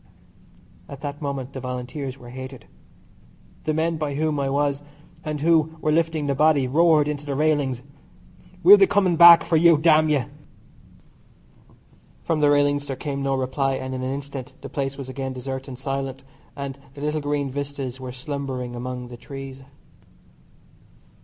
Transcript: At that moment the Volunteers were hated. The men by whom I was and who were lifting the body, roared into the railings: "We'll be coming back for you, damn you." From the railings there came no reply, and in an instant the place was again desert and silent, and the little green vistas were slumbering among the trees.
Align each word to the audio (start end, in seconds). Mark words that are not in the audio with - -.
At 0.89 1.01
that 1.01 1.21
moment 1.21 1.53
the 1.53 1.59
Volunteers 1.59 2.17
were 2.17 2.31
hated. 2.31 2.65
The 3.65 3.73
men 3.75 3.97
by 3.97 4.15
whom 4.15 4.39
I 4.39 4.49
was 4.49 4.81
and 5.23 5.41
who 5.41 5.77
were 5.79 5.91
lifting 5.91 6.25
the 6.25 6.33
body, 6.33 6.67
roared 6.67 7.07
into 7.07 7.23
the 7.23 7.35
railings: 7.35 7.83
"We'll 8.63 8.77
be 8.77 8.87
coming 8.87 9.15
back 9.15 9.43
for 9.43 9.57
you, 9.57 9.77
damn 9.77 10.09
you." 10.09 10.25
From 12.23 12.39
the 12.39 12.49
railings 12.49 12.87
there 12.87 12.95
came 12.95 13.21
no 13.21 13.35
reply, 13.35 13.75
and 13.75 13.93
in 13.93 14.01
an 14.01 14.11
instant 14.11 14.53
the 14.61 14.69
place 14.69 14.97
was 14.97 15.07
again 15.07 15.33
desert 15.33 15.67
and 15.67 15.77
silent, 15.77 16.23
and 16.55 16.79
the 16.95 17.01
little 17.01 17.21
green 17.21 17.51
vistas 17.51 17.99
were 17.99 18.11
slumbering 18.11 18.75
among 18.75 19.09
the 19.09 19.17
trees. 19.17 19.61